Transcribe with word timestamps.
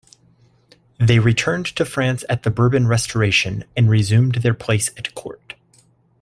They 0.97 1.19
returned 1.19 1.67
to 1.75 1.85
France 1.85 2.23
at 2.27 2.41
the 2.41 2.49
Bourbon 2.49 2.87
Restoration, 2.87 3.65
and 3.77 3.87
resumed 3.87 4.33
their 4.41 4.55
place 4.55 4.89
at 4.97 5.13
court. 5.13 5.53